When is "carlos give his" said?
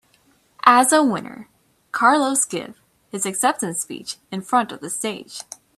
1.91-3.23